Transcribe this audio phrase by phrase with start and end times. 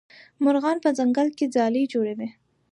[0.43, 2.29] مرغان په ځنګل کې ځالې جوړوي.